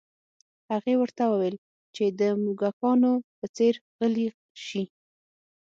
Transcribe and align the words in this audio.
هغې 0.71 0.93
ورته 1.01 1.23
وویل 1.31 1.55
چې 1.95 2.03
د 2.19 2.21
موږکانو 2.43 3.11
په 3.37 3.45
څیر 3.55 3.73
غلي 3.97 4.27
شي 4.65 4.83